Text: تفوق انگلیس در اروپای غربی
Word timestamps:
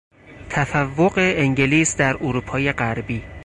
تفوق 0.49 1.17
انگلیس 1.17 1.97
در 1.97 2.17
اروپای 2.21 2.71
غربی 2.73 3.23